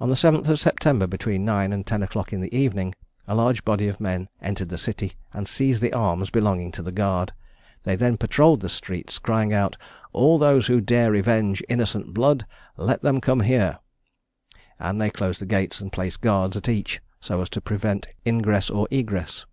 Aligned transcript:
On 0.00 0.08
the 0.08 0.14
7th 0.14 0.48
of 0.48 0.60
September, 0.60 1.08
between 1.08 1.44
nine 1.44 1.72
and 1.72 1.84
ten 1.84 2.04
o'clock 2.04 2.32
in 2.32 2.40
the 2.40 2.56
evening, 2.56 2.94
a 3.26 3.34
large 3.34 3.64
body 3.64 3.88
of 3.88 3.98
men 3.98 4.28
entered 4.40 4.68
the 4.68 4.78
city, 4.78 5.14
and 5.32 5.48
seized 5.48 5.82
the 5.82 5.92
arms 5.92 6.30
belonging 6.30 6.70
to 6.70 6.82
the 6.84 6.92
guard; 6.92 7.32
they 7.82 7.96
then 7.96 8.16
patrolled 8.16 8.60
the 8.60 8.68
streets, 8.68 9.18
crying 9.18 9.52
out, 9.52 9.76
"All 10.12 10.38
those 10.38 10.68
who 10.68 10.80
dare 10.80 11.10
revenge 11.10 11.64
innocent 11.68 12.14
blood, 12.14 12.46
let 12.76 13.02
them 13.02 13.20
come 13.20 13.40
here;" 13.40 13.80
and 14.78 15.00
they 15.00 15.10
closed 15.10 15.40
the 15.40 15.46
gates, 15.46 15.80
and 15.80 15.90
placed 15.90 16.20
guards 16.20 16.56
at 16.56 16.68
each, 16.68 17.00
so 17.20 17.40
as 17.40 17.48
to 17.50 17.60
prevent 17.60 18.06
ingress 18.24 18.70
or 18.70 18.86
egress. 18.92 19.46